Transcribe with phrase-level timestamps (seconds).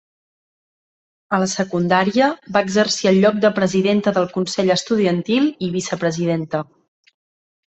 [1.37, 6.65] A la secundària, va exercir el lloc de presidenta del consell estudiantil i vicepresidenta.